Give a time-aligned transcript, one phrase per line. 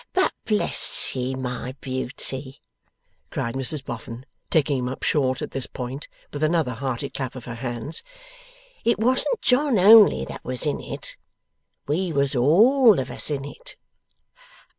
[0.13, 2.57] 'But bless ye, my beauty!'
[3.29, 7.45] cried Mrs Boffin, taking him up short at this point, with another hearty clap of
[7.45, 8.01] her hands.
[8.83, 11.17] 'It wasn't John only that was in it.
[11.87, 13.75] We was all of us in it.